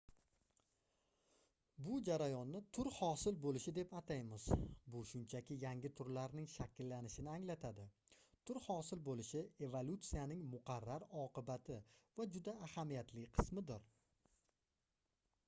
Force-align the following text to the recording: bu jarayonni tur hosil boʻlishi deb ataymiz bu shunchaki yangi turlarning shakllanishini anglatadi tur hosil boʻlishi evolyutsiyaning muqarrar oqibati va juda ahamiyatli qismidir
bu 1.87 1.97
jarayonni 2.07 2.59
tur 2.77 2.87
hosil 2.93 3.35
boʻlishi 3.43 3.73
deb 3.77 3.91
ataymiz 3.99 4.45
bu 4.95 5.01
shunchaki 5.09 5.57
yangi 5.65 5.91
turlarning 5.99 6.47
shakllanishini 6.53 7.29
anglatadi 7.33 7.85
tur 8.51 8.59
hosil 8.69 9.03
boʻlishi 9.09 9.43
evolyutsiyaning 9.69 10.41
muqarrar 10.55 11.05
oqibati 11.25 11.75
va 12.21 12.27
juda 12.37 12.57
ahamiyatli 12.69 13.27
qismidir 13.39 13.85